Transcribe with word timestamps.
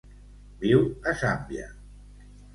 Viu 0.63 0.81
a 1.13 1.13
Zàmbia. 1.21 1.69